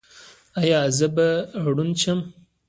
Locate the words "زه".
0.97-1.07